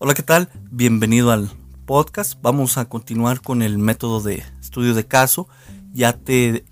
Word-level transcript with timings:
Hola, 0.00 0.14
¿qué 0.14 0.22
tal? 0.22 0.48
Bienvenido 0.70 1.32
al 1.32 1.50
podcast. 1.84 2.40
Vamos 2.40 2.78
a 2.78 2.84
continuar 2.84 3.40
con 3.40 3.62
el 3.62 3.78
método 3.78 4.20
de 4.20 4.44
estudio 4.60 4.94
de 4.94 5.08
caso. 5.08 5.48
Ya 5.92 6.12
te 6.12 6.64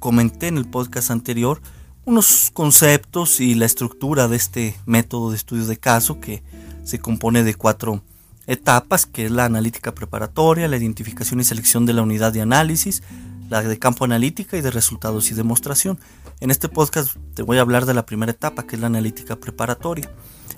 comenté 0.00 0.48
en 0.48 0.58
el 0.58 0.68
podcast 0.68 1.12
anterior 1.12 1.62
unos 2.06 2.50
conceptos 2.52 3.38
y 3.38 3.54
la 3.54 3.66
estructura 3.66 4.26
de 4.26 4.36
este 4.36 4.74
método 4.84 5.30
de 5.30 5.36
estudio 5.36 5.64
de 5.64 5.76
caso 5.76 6.18
que 6.18 6.42
se 6.82 6.98
compone 6.98 7.44
de 7.44 7.54
cuatro 7.54 8.02
etapas, 8.48 9.06
que 9.06 9.26
es 9.26 9.30
la 9.30 9.44
analítica 9.44 9.94
preparatoria, 9.94 10.66
la 10.66 10.76
identificación 10.76 11.38
y 11.38 11.44
selección 11.44 11.86
de 11.86 11.92
la 11.92 12.02
unidad 12.02 12.32
de 12.32 12.40
análisis, 12.40 13.04
la 13.48 13.62
de 13.62 13.78
campo 13.78 14.04
analítica 14.04 14.56
y 14.56 14.60
de 14.60 14.72
resultados 14.72 15.30
y 15.30 15.34
demostración. 15.34 16.00
En 16.40 16.50
este 16.50 16.68
podcast 16.68 17.14
te 17.34 17.42
voy 17.42 17.58
a 17.58 17.60
hablar 17.60 17.86
de 17.86 17.94
la 17.94 18.06
primera 18.06 18.32
etapa, 18.32 18.66
que 18.66 18.74
es 18.74 18.80
la 18.80 18.88
analítica 18.88 19.36
preparatoria. 19.36 20.10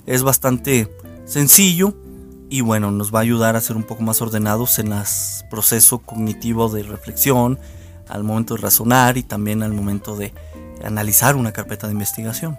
Es 0.07 0.23
bastante 0.23 0.91
sencillo 1.29 1.95
y 2.51 2.63
bueno, 2.63 2.91
nos 2.91 3.15
va 3.15 3.19
a 3.19 3.23
ayudar 3.23 3.57
a 3.57 3.61
ser 3.61 3.77
un 3.77 3.83
poco 3.83 4.03
más 4.03 4.23
ordenados 4.23 4.79
en 4.79 4.93
el 4.93 5.05
proceso 5.51 5.99
cognitivo 5.99 6.69
de 6.71 6.83
reflexión, 6.83 7.59
al 8.09 8.25
momento 8.25 8.55
de 8.55 8.63
razonar 8.63 9.19
y 9.19 9.23
también 9.23 9.63
al 9.63 9.75
momento 9.75 10.17
de 10.17 10.33
analizar 10.83 11.37
una 11.37 11.53
carpeta 11.53 11.87
de 11.87 11.93
investigación. 11.93 12.59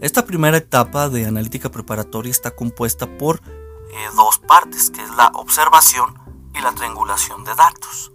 Esta 0.00 0.24
primera 0.24 0.56
etapa 0.56 1.08
de 1.08 1.26
analítica 1.26 1.70
preparatoria 1.70 2.30
está 2.30 2.52
compuesta 2.52 3.06
por 3.18 3.38
eh, 3.38 3.96
dos 4.14 4.38
partes, 4.38 4.90
que 4.90 5.02
es 5.02 5.10
la 5.16 5.32
observación 5.34 6.14
y 6.54 6.60
la 6.60 6.72
triangulación 6.72 7.42
de 7.42 7.54
datos. 7.56 8.12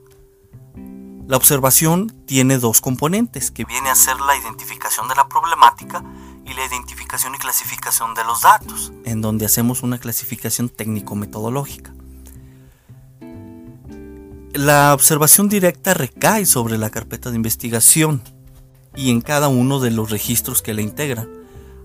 La 1.27 1.35
observación 1.35 2.23
tiene 2.25 2.57
dos 2.57 2.79
componentes, 2.79 3.51
que 3.51 3.65
viene 3.65 3.89
a 3.89 3.95
ser 3.95 4.19
la 4.21 4.37
identificación 4.37 5.09
de 5.09 5.15
la 5.15 5.27
problemática 5.27 6.03
y 6.45 6.53
la 6.53 6.65
identificación 6.65 7.35
y 7.35 7.37
clasificación 7.37 8.13
de 8.15 8.23
los 8.23 8.41
datos, 8.41 8.91
en 9.05 9.21
donde 9.21 9.45
hacemos 9.45 9.83
una 9.83 9.97
clasificación 9.97 10.69
técnico-metodológica. 10.69 11.93
La 14.53 14.93
observación 14.93 15.49
directa 15.49 15.93
recae 15.93 16.45
sobre 16.45 16.77
la 16.77 16.91
carpeta 16.91 17.31
de 17.31 17.37
investigación 17.37 18.21
y 18.95 19.09
en 19.09 19.21
cada 19.21 19.47
uno 19.47 19.79
de 19.79 19.89
los 19.89 20.11
registros 20.11 20.61
que 20.61 20.75
la 20.75 20.81
integran, 20.81 21.27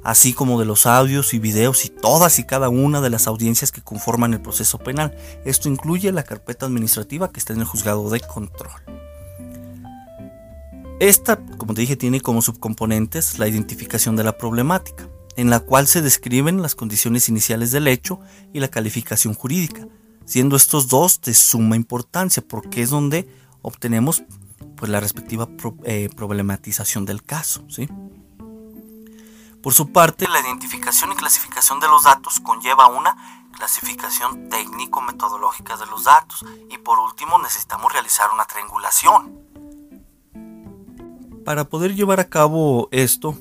así 0.04 0.34
como 0.34 0.60
de 0.60 0.66
los 0.66 0.84
audios 0.84 1.32
y 1.32 1.38
videos 1.38 1.84
y 1.84 1.88
todas 1.88 2.38
y 2.38 2.44
cada 2.44 2.68
una 2.68 3.00
de 3.00 3.10
las 3.10 3.26
audiencias 3.26 3.72
que 3.72 3.80
conforman 3.80 4.34
el 4.34 4.42
proceso 4.42 4.78
penal. 4.78 5.16
Esto 5.44 5.68
incluye 5.68 6.12
la 6.12 6.24
carpeta 6.24 6.66
administrativa 6.66 7.30
que 7.32 7.40
está 7.40 7.54
en 7.54 7.60
el 7.60 7.66
juzgado 7.66 8.10
de 8.10 8.20
control. 8.20 8.97
Esta, 11.00 11.38
como 11.58 11.74
te 11.74 11.82
dije, 11.82 11.96
tiene 11.96 12.20
como 12.20 12.42
subcomponentes 12.42 13.38
la 13.38 13.46
identificación 13.46 14.16
de 14.16 14.24
la 14.24 14.36
problemática, 14.36 15.08
en 15.36 15.48
la 15.48 15.60
cual 15.60 15.86
se 15.86 16.02
describen 16.02 16.60
las 16.60 16.74
condiciones 16.74 17.28
iniciales 17.28 17.70
del 17.70 17.86
hecho 17.86 18.18
y 18.52 18.58
la 18.58 18.66
calificación 18.66 19.32
jurídica, 19.34 19.86
siendo 20.24 20.56
estos 20.56 20.88
dos 20.88 21.20
de 21.20 21.34
suma 21.34 21.76
importancia 21.76 22.42
porque 22.46 22.82
es 22.82 22.90
donde 22.90 23.28
obtenemos 23.62 24.24
pues, 24.76 24.90
la 24.90 24.98
respectiva 24.98 25.48
eh, 25.84 26.08
problematización 26.16 27.04
del 27.04 27.22
caso. 27.22 27.64
¿sí? 27.68 27.88
Por 29.62 29.74
su 29.74 29.92
parte, 29.92 30.26
la 30.26 30.40
identificación 30.40 31.12
y 31.12 31.14
clasificación 31.14 31.78
de 31.78 31.86
los 31.86 32.02
datos 32.02 32.40
conlleva 32.40 32.88
una 32.88 33.46
clasificación 33.56 34.48
técnico-metodológica 34.48 35.76
de 35.76 35.86
los 35.86 36.04
datos 36.04 36.44
y 36.70 36.78
por 36.78 36.98
último 36.98 37.38
necesitamos 37.38 37.92
realizar 37.92 38.30
una 38.32 38.46
triangulación 38.46 39.47
para 41.48 41.64
poder 41.64 41.94
llevar 41.94 42.20
a 42.20 42.28
cabo 42.28 42.90
esto, 42.92 43.34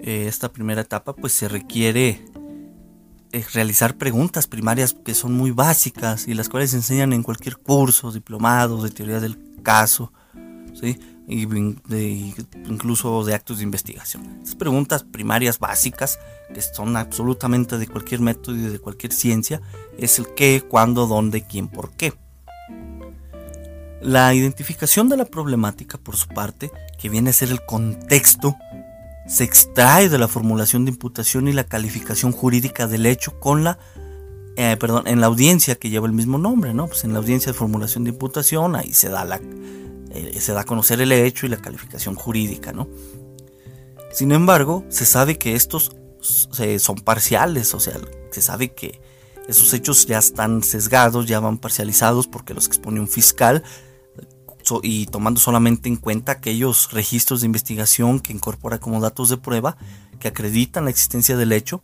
eh, 0.00 0.24
esta 0.26 0.52
primera 0.52 0.80
etapa, 0.80 1.12
pues 1.14 1.32
se 1.34 1.46
requiere 1.46 2.20
eh, 3.30 3.44
realizar 3.54 3.96
preguntas 3.96 4.48
primarias 4.48 4.96
que 5.04 5.14
son 5.14 5.32
muy 5.34 5.52
básicas 5.52 6.26
y 6.26 6.34
las 6.34 6.48
cuales 6.48 6.70
se 6.70 6.78
enseñan 6.78 7.12
en 7.12 7.22
cualquier 7.22 7.58
curso, 7.58 8.10
diplomado 8.10 8.82
de 8.82 8.90
teoría 8.90 9.20
del 9.20 9.38
caso, 9.62 10.12
¿sí? 10.74 10.98
Y 11.28 11.42
incluso 11.44 13.24
de 13.24 13.34
actos 13.34 13.58
de 13.58 13.62
investigación. 13.62 14.42
Preguntas 14.58 15.04
primarias 15.04 15.60
básicas, 15.60 16.18
que 16.52 16.60
son 16.60 16.96
absolutamente 16.96 17.78
de 17.78 17.86
cualquier 17.86 18.20
método 18.20 18.56
y 18.56 18.62
de 18.62 18.80
cualquier 18.80 19.12
ciencia, 19.12 19.60
es 19.96 20.18
el 20.18 20.26
qué, 20.34 20.64
cuándo, 20.68 21.06
dónde, 21.06 21.46
quién, 21.46 21.68
por 21.68 21.92
qué. 21.92 22.14
La 24.00 24.34
identificación 24.34 25.08
de 25.08 25.16
la 25.16 25.24
problemática, 25.24 25.98
por 25.98 26.16
su 26.16 26.28
parte, 26.28 26.70
que 26.98 27.08
viene 27.08 27.30
a 27.30 27.32
ser 27.32 27.50
el 27.50 27.64
contexto, 27.64 28.56
se 29.26 29.44
extrae 29.44 30.08
de 30.08 30.18
la 30.18 30.28
formulación 30.28 30.84
de 30.84 30.92
imputación 30.92 31.48
y 31.48 31.52
la 31.52 31.64
calificación 31.64 32.32
jurídica 32.32 32.86
del 32.86 33.06
hecho 33.06 33.40
con 33.40 33.64
la, 33.64 33.78
eh, 34.56 34.76
perdón, 34.78 35.06
en 35.06 35.20
la 35.20 35.26
audiencia 35.26 35.74
que 35.74 35.90
lleva 35.90 36.06
el 36.06 36.12
mismo 36.12 36.38
nombre, 36.38 36.74
¿no? 36.74 36.86
Pues 36.86 37.04
en 37.04 37.12
la 37.12 37.18
audiencia 37.18 37.52
de 37.52 37.58
formulación 37.58 38.04
de 38.04 38.10
imputación 38.10 38.76
ahí 38.76 38.92
se 38.92 39.08
da 39.08 39.24
la, 39.24 39.40
eh, 40.10 40.38
se 40.40 40.52
da 40.52 40.60
a 40.60 40.64
conocer 40.64 41.00
el 41.00 41.10
hecho 41.10 41.46
y 41.46 41.48
la 41.48 41.56
calificación 41.56 42.14
jurídica, 42.14 42.72
¿no? 42.72 42.88
Sin 44.12 44.30
embargo, 44.32 44.84
se 44.88 45.04
sabe 45.04 45.36
que 45.38 45.54
estos 45.54 45.96
son 46.78 46.96
parciales, 46.96 47.74
o 47.74 47.80
sea, 47.80 47.94
se 48.30 48.42
sabe 48.42 48.72
que 48.72 49.00
esos 49.48 49.72
hechos 49.74 50.06
ya 50.06 50.18
están 50.18 50.62
sesgados, 50.62 51.26
ya 51.26 51.40
van 51.40 51.58
parcializados 51.58 52.26
porque 52.26 52.54
los 52.54 52.66
expone 52.66 52.98
un 53.00 53.08
fiscal 53.08 53.62
y 54.82 55.06
tomando 55.06 55.40
solamente 55.40 55.88
en 55.88 55.96
cuenta 55.96 56.32
aquellos 56.32 56.92
registros 56.92 57.40
de 57.40 57.46
investigación 57.46 58.20
que 58.20 58.32
incorpora 58.32 58.78
como 58.78 59.00
datos 59.00 59.28
de 59.28 59.36
prueba 59.36 59.76
que 60.18 60.28
acreditan 60.28 60.84
la 60.84 60.90
existencia 60.90 61.36
del 61.36 61.52
hecho 61.52 61.80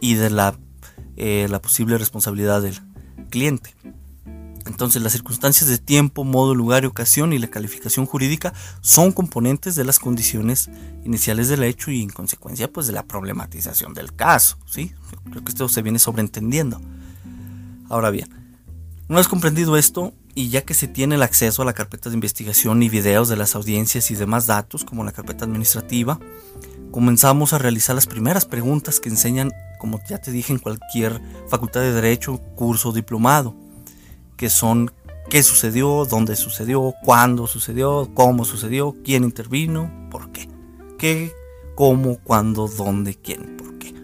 y 0.00 0.14
de 0.14 0.30
la, 0.30 0.58
eh, 1.16 1.46
la 1.50 1.60
posible 1.60 1.98
responsabilidad 1.98 2.62
del 2.62 2.78
cliente. 3.30 3.74
Entonces 4.66 5.02
las 5.02 5.12
circunstancias 5.12 5.68
de 5.68 5.78
tiempo, 5.78 6.24
modo, 6.24 6.54
lugar 6.54 6.84
y 6.84 6.86
ocasión 6.86 7.32
y 7.32 7.38
la 7.38 7.48
calificación 7.48 8.06
jurídica 8.06 8.52
son 8.80 9.10
componentes 9.10 9.74
de 9.74 9.84
las 9.84 9.98
condiciones 9.98 10.70
iniciales 11.04 11.48
del 11.48 11.64
hecho 11.64 11.90
y 11.90 12.02
en 12.02 12.10
consecuencia 12.10 12.72
pues 12.72 12.86
de 12.86 12.92
la 12.92 13.04
problematización 13.04 13.92
del 13.92 14.14
caso. 14.14 14.58
¿sí? 14.66 14.92
Creo 15.30 15.44
que 15.44 15.50
esto 15.50 15.68
se 15.68 15.82
viene 15.82 15.98
sobreentendiendo. 15.98 16.80
Ahora 17.88 18.10
bien, 18.10 18.28
una 19.08 19.18
vez 19.18 19.28
comprendido 19.28 19.76
esto, 19.76 20.14
y 20.34 20.48
ya 20.48 20.62
que 20.62 20.74
se 20.74 20.88
tiene 20.88 21.16
el 21.16 21.22
acceso 21.22 21.62
a 21.62 21.64
la 21.64 21.72
carpeta 21.72 22.08
de 22.08 22.14
investigación 22.14 22.82
y 22.82 22.88
videos 22.88 23.28
de 23.28 23.36
las 23.36 23.54
audiencias 23.54 24.10
y 24.10 24.14
demás 24.14 24.46
datos, 24.46 24.84
como 24.84 25.04
la 25.04 25.12
carpeta 25.12 25.44
administrativa, 25.44 26.18
comenzamos 26.90 27.52
a 27.52 27.58
realizar 27.58 27.94
las 27.94 28.06
primeras 28.06 28.46
preguntas 28.46 29.00
que 29.00 29.08
enseñan, 29.08 29.52
como 29.78 30.00
ya 30.08 30.18
te 30.18 30.30
dije, 30.30 30.52
en 30.52 30.58
cualquier 30.58 31.20
facultad 31.48 31.80
de 31.80 31.92
derecho, 31.92 32.38
curso, 32.54 32.92
diplomado, 32.92 33.54
que 34.36 34.48
son 34.50 34.92
qué 35.28 35.42
sucedió, 35.42 36.04
dónde 36.04 36.36
sucedió, 36.36 36.94
cuándo 37.02 37.46
sucedió, 37.46 38.10
cómo 38.14 38.44
sucedió, 38.44 38.94
quién 39.04 39.24
intervino, 39.24 39.90
por 40.10 40.32
qué. 40.32 40.48
¿Qué, 40.98 41.32
cómo, 41.74 42.18
cuándo, 42.18 42.68
dónde, 42.68 43.14
quién, 43.14 43.56
por 43.56 43.78
qué. 43.78 43.94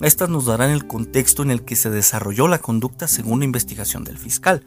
Estas 0.00 0.28
nos 0.28 0.46
darán 0.46 0.70
el 0.70 0.86
contexto 0.86 1.42
en 1.42 1.50
el 1.50 1.62
que 1.64 1.76
se 1.76 1.90
desarrolló 1.90 2.48
la 2.48 2.58
conducta 2.58 3.08
según 3.08 3.40
la 3.40 3.44
investigación 3.44 4.04
del 4.04 4.18
fiscal. 4.18 4.64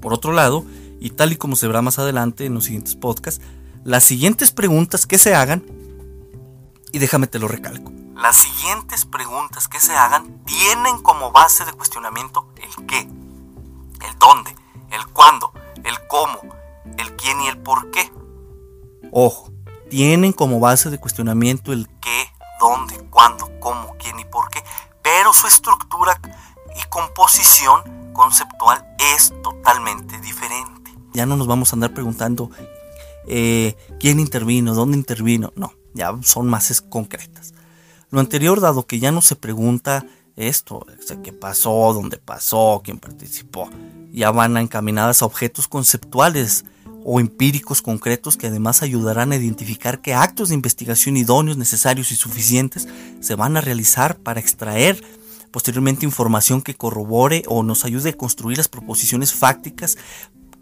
Por 0.00 0.12
otro 0.12 0.32
lado, 0.32 0.64
y 1.00 1.10
tal 1.10 1.32
y 1.32 1.36
como 1.36 1.56
se 1.56 1.66
verá 1.66 1.82
más 1.82 1.98
adelante 1.98 2.46
en 2.46 2.54
los 2.54 2.64
siguientes 2.64 2.96
podcasts, 2.96 3.42
las 3.84 4.04
siguientes 4.04 4.50
preguntas 4.50 5.06
que 5.06 5.18
se 5.18 5.34
hagan, 5.34 5.64
y 6.92 6.98
déjame 6.98 7.26
te 7.26 7.38
lo 7.38 7.48
recalco, 7.48 7.92
las 8.16 8.36
siguientes 8.36 9.04
preguntas 9.04 9.68
que 9.68 9.78
se 9.78 9.94
hagan 9.94 10.42
tienen 10.44 11.02
como 11.02 11.32
base 11.32 11.64
de 11.64 11.72
cuestionamiento 11.72 12.48
el 12.56 12.86
qué, 12.86 13.00
el 13.00 14.18
dónde, 14.18 14.54
el 14.90 15.06
cuándo, 15.08 15.52
el 15.84 15.94
cómo, 16.08 16.40
el 16.96 17.14
quién 17.16 17.40
y 17.42 17.48
el 17.48 17.58
por 17.58 17.90
qué. 17.90 18.10
Ojo, 19.12 19.52
tienen 19.90 20.32
como 20.32 20.60
base 20.60 20.90
de 20.90 20.98
cuestionamiento 20.98 21.72
el 21.72 21.88
qué, 22.00 22.32
dónde, 22.58 22.96
cuándo, 23.10 23.50
cómo, 23.60 23.94
quién 23.98 24.18
y 24.18 24.24
por 24.24 24.48
qué, 24.50 24.64
pero 25.02 25.32
su 25.32 25.46
estructura 25.46 26.18
y 26.74 26.88
composición 26.88 28.12
conceptual 28.12 28.95
es 29.16 29.32
totalmente 29.42 30.20
diferente. 30.20 30.92
Ya 31.14 31.26
no 31.26 31.36
nos 31.36 31.46
vamos 31.46 31.72
a 31.72 31.76
andar 31.76 31.94
preguntando 31.94 32.50
eh, 33.26 33.74
quién 33.98 34.20
intervino, 34.20 34.74
dónde 34.74 34.96
intervino, 34.96 35.52
no, 35.56 35.72
ya 35.94 36.14
son 36.22 36.46
más 36.48 36.80
concretas. 36.82 37.54
Lo 38.10 38.20
anterior, 38.20 38.60
dado 38.60 38.86
que 38.86 39.00
ya 39.00 39.10
no 39.10 39.22
se 39.22 39.34
pregunta 39.34 40.06
esto, 40.36 40.86
qué 41.24 41.32
pasó, 41.32 41.92
dónde 41.94 42.18
pasó, 42.18 42.82
quién 42.84 42.98
participó, 42.98 43.70
ya 44.12 44.30
van 44.30 44.56
encaminadas 44.58 45.22
a 45.22 45.26
objetos 45.26 45.66
conceptuales 45.66 46.64
o 47.04 47.20
empíricos 47.20 47.82
concretos 47.82 48.36
que 48.36 48.48
además 48.48 48.82
ayudarán 48.82 49.32
a 49.32 49.36
identificar 49.36 50.00
qué 50.00 50.12
actos 50.12 50.48
de 50.50 50.56
investigación 50.56 51.16
idóneos, 51.16 51.56
necesarios 51.56 52.12
y 52.12 52.16
suficientes 52.16 52.88
se 53.20 53.34
van 53.34 53.56
a 53.56 53.60
realizar 53.60 54.18
para 54.18 54.40
extraer 54.40 55.02
posteriormente 55.56 56.04
información 56.04 56.60
que 56.60 56.74
corrobore 56.74 57.42
o 57.46 57.62
nos 57.62 57.86
ayude 57.86 58.10
a 58.10 58.12
construir 58.12 58.58
las 58.58 58.68
proposiciones 58.68 59.32
fácticas 59.32 59.96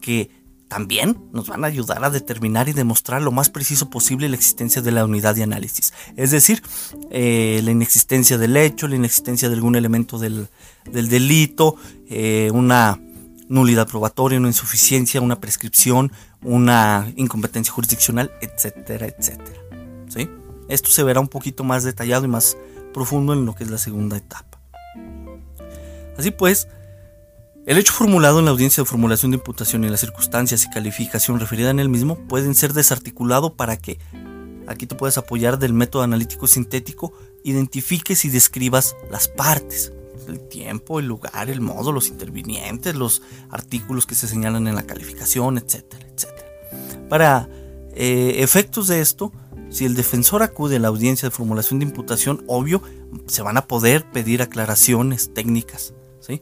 que 0.01 0.31
también 0.69 1.19
nos 1.33 1.49
van 1.49 1.65
a 1.65 1.67
ayudar 1.67 2.05
a 2.05 2.11
determinar 2.11 2.69
y 2.69 2.75
demostrar 2.75 3.21
lo 3.21 3.33
más 3.33 3.51
preciso 3.51 3.91
posible 3.91 4.29
la 4.29 4.37
existencia 4.37 4.83
de 4.83 4.93
la 4.93 5.05
unidad 5.05 5.35
de 5.35 5.43
análisis. 5.43 5.93
Es 6.15 6.31
decir, 6.31 6.63
eh, 7.11 7.61
la 7.65 7.73
inexistencia 7.73 8.39
del 8.39 8.57
hecho, 8.57 8.87
la 8.87 8.95
inexistencia 8.95 9.49
de 9.49 9.57
algún 9.57 9.75
elemento 9.75 10.17
del, 10.17 10.47
delito, 10.85 11.75
eh, 12.09 12.53
una 12.55 13.01
nulidad 13.49 13.89
probatoria, 13.89 14.39
una 14.39 14.47
insuficiencia, 14.47 15.21
una 15.21 15.41
prescripción, 15.41 16.13
una 16.41 17.13
incompetencia 17.17 17.73
jurisdiccional, 17.73 18.31
etcétera, 18.41 19.09
etcétera. 19.09 19.59
¿Sí? 20.07 20.31
Esto 20.69 20.91
se 20.91 21.03
verá 21.03 21.19
un 21.19 21.27
poquito 21.27 21.65
más 21.65 21.83
detallado 21.83 22.27
y 22.27 22.29
más 22.29 22.57
profundo 22.93 23.33
en 23.33 23.45
lo 23.45 23.57
que 23.57 23.65
es 23.65 23.71
la 23.73 23.79
segunda 23.79 24.17
etapa. 24.17 24.54
Así 26.17 26.31
pues, 26.31 26.69
el 27.67 27.79
hecho 27.79 27.93
formulado 27.93 28.39
en 28.39 28.45
la 28.45 28.51
audiencia 28.51 28.83
de 28.83 28.89
formulación 28.89 29.31
de 29.31 29.39
imputación 29.39 29.85
y 29.85 29.89
las 29.89 30.01
circunstancias 30.01 30.65
y 30.65 30.71
calificación 30.71 31.41
referida 31.41 31.71
en 31.71 31.81
el 31.81 31.89
mismo 31.89 32.17
pueden 32.29 32.55
ser 32.55 32.75
desarticulado 32.75 33.55
para 33.55 33.77
que, 33.77 33.99
aquí 34.67 34.87
te 34.87 34.95
puedes 34.95 35.17
apoyar 35.17 35.59
del 35.59 35.73
método 35.73 36.03
analítico 36.03 36.47
sintético, 36.47 37.13
identifiques 37.43 38.25
y 38.25 38.29
describas 38.29 38.97
las 39.11 39.29
partes, 39.29 39.93
el 40.29 40.41
tiempo, 40.41 41.01
el 41.01 41.07
lugar, 41.07 41.49
el 41.49 41.61
modo, 41.61 41.91
los 41.91 42.09
intervinientes, 42.09 42.95
los 42.95 43.23
artículos 43.51 44.07
que 44.07 44.15
se 44.15 44.29
señalan 44.29 44.67
en 44.69 44.75
la 44.75 44.83
calificación, 44.83 45.59
etcétera, 45.59 46.07
etcétera. 46.15 46.49
Para 47.09 47.49
eh, 47.95 48.37
efectos 48.39 48.89
de 48.89 49.01
esto, 49.01 49.33
si 49.71 49.85
el 49.87 49.95
defensor 49.95 50.43
acude 50.43 50.77
a 50.77 50.81
la 50.81 50.89
audiencia 50.89 51.29
de 51.29 51.35
formulación 51.35 51.81
de 51.81 51.87
imputación, 51.87 52.45
obvio, 52.47 52.83
se 53.27 53.43
van 53.43 53.57
a 53.57 53.67
poder 53.67 54.05
pedir 54.11 54.43
aclaraciones 54.43 55.33
técnicas. 55.33 55.94
¿Sí? 56.27 56.41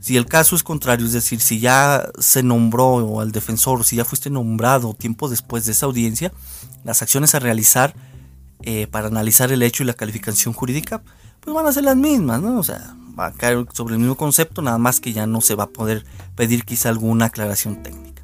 Si 0.00 0.16
el 0.16 0.26
caso 0.26 0.54
es 0.54 0.62
contrario, 0.62 1.06
es 1.06 1.12
decir, 1.12 1.40
si 1.40 1.58
ya 1.58 2.08
se 2.18 2.42
nombró 2.42 3.20
al 3.20 3.32
defensor, 3.32 3.84
si 3.84 3.96
ya 3.96 4.04
fuiste 4.04 4.30
nombrado 4.30 4.94
tiempo 4.94 5.28
después 5.28 5.64
de 5.64 5.72
esa 5.72 5.86
audiencia, 5.86 6.32
las 6.84 7.02
acciones 7.02 7.34
a 7.34 7.38
realizar 7.38 7.94
eh, 8.62 8.86
para 8.86 9.08
analizar 9.08 9.52
el 9.52 9.62
hecho 9.62 9.82
y 9.82 9.86
la 9.86 9.94
calificación 9.94 10.54
jurídica, 10.54 11.02
pues 11.40 11.54
van 11.54 11.66
a 11.66 11.72
ser 11.72 11.84
las 11.84 11.96
mismas, 11.96 12.42
¿no? 12.42 12.58
O 12.58 12.62
sea, 12.62 12.94
va 13.18 13.26
a 13.26 13.32
caer 13.32 13.66
sobre 13.72 13.94
el 13.94 14.00
mismo 14.00 14.16
concepto, 14.16 14.62
nada 14.62 14.78
más 14.78 15.00
que 15.00 15.12
ya 15.12 15.26
no 15.26 15.40
se 15.40 15.54
va 15.54 15.64
a 15.64 15.68
poder 15.68 16.04
pedir 16.34 16.64
quizá 16.64 16.90
alguna 16.90 17.26
aclaración 17.26 17.82
técnica. 17.82 18.22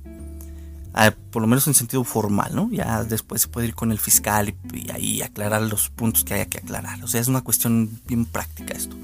Ah, 0.94 1.15
por 1.31 1.41
lo 1.41 1.49
menos 1.49 1.67
en 1.67 1.75
sentido 1.75 2.05
formal, 2.05 2.55
¿no? 2.55 2.69
Ya 2.71 3.03
después 3.05 3.41
se 3.43 3.49
puede 3.49 3.69
ir 3.69 3.75
con 3.75 3.93
el 3.93 3.99
fiscal 3.99 4.55
y, 4.73 4.91
ahí 4.91 5.23
aclarar 5.23 5.62
los 5.62 5.89
puntos 5.89 6.23
que 6.25 6.35
haya 6.35 6.47
que 6.47 6.59
aclarar. 6.59 7.03
O 7.03 7.06
sea, 7.06 7.21
es 7.21 7.29
una 7.29 7.41
cuestión 7.41 8.00
bien 8.06 8.27
práctica 8.27 8.75
esto. 8.75 8.94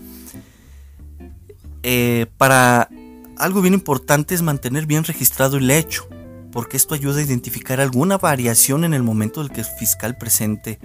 Eh, 1.82 2.26
para 2.36 2.88
algo 3.36 3.60
bien 3.60 3.74
importante 3.74 4.34
es 4.34 4.42
mantener 4.42 4.86
bien 4.86 5.04
registrado 5.04 5.56
el 5.56 5.70
hecho, 5.70 6.08
porque 6.52 6.76
esto 6.76 6.94
ayuda 6.94 7.20
a 7.20 7.22
identificar 7.22 7.80
alguna 7.80 8.18
variación 8.18 8.84
en 8.84 8.94
el 8.94 9.02
momento 9.02 9.42
del 9.42 9.52
que 9.52 9.60
el 9.60 9.66
fiscal 9.66 10.16
presente 10.16 10.78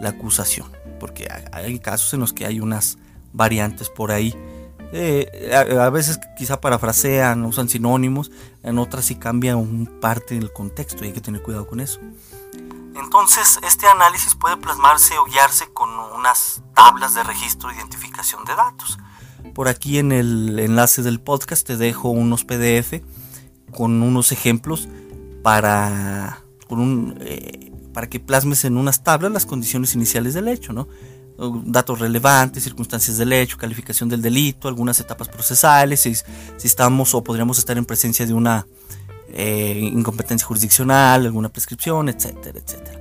la 0.00 0.10
acusación, 0.10 0.70
porque 0.98 1.28
hay 1.52 1.78
casos 1.78 2.14
en 2.14 2.20
los 2.20 2.32
que 2.32 2.46
hay 2.46 2.60
unas 2.60 2.98
variantes 3.32 3.90
por 3.90 4.10
ahí 4.10 4.34
eh, 4.92 5.54
a, 5.54 5.88
veces 5.90 6.18
quizá 6.36 6.60
parafrasean, 6.60 7.44
usan 7.44 7.68
sinónimos, 7.68 8.30
en 8.62 8.78
otras 8.78 9.04
sí 9.04 9.14
cambian 9.14 9.56
un 9.56 9.86
parte 10.00 10.34
del 10.34 10.52
contexto 10.52 11.04
hay 11.04 11.12
que 11.12 11.20
tener 11.20 11.42
cuidado 11.42 11.66
con 11.66 11.80
eso. 11.80 12.00
Entonces, 12.96 13.60
este 13.62 13.86
análisis 13.86 14.34
puede 14.34 14.56
plasmarse 14.56 15.16
o 15.18 15.24
guiarse 15.24 15.72
con 15.72 15.90
unas 15.90 16.62
tablas 16.74 17.14
de 17.14 17.22
registro 17.22 17.70
e 17.70 17.76
identificación 17.76 18.44
de 18.44 18.56
datos. 18.56 18.98
Por 19.54 19.68
aquí 19.68 19.98
en 19.98 20.12
el 20.12 20.58
enlace 20.58 21.02
del 21.02 21.20
podcast 21.20 21.66
te 21.66 21.76
dejo 21.76 22.10
unos 22.10 22.44
PDF 22.44 23.02
con 23.70 24.02
unos 24.02 24.32
ejemplos 24.32 24.88
para, 25.42 26.42
eh, 27.20 27.72
para 27.92 28.08
que 28.08 28.20
plasmes 28.20 28.64
en 28.64 28.76
unas 28.76 29.02
tablas 29.02 29.32
las 29.32 29.46
condiciones 29.46 29.94
iniciales 29.94 30.34
del 30.34 30.48
hecho, 30.48 30.72
¿no? 30.72 30.88
datos 31.64 31.98
relevantes, 31.98 32.62
circunstancias 32.62 33.16
del 33.16 33.32
hecho, 33.32 33.56
calificación 33.56 34.08
del 34.10 34.20
delito, 34.20 34.68
algunas 34.68 35.00
etapas 35.00 35.28
procesales, 35.28 36.00
si, 36.00 36.14
si 36.14 36.24
estamos 36.66 37.14
o 37.14 37.24
podríamos 37.24 37.58
estar 37.58 37.78
en 37.78 37.86
presencia 37.86 38.26
de 38.26 38.34
una 38.34 38.66
eh, 39.28 39.90
incompetencia 39.94 40.46
jurisdiccional, 40.46 41.24
alguna 41.24 41.48
prescripción, 41.48 42.08
etcétera, 42.08 42.58
etcétera. 42.58 42.99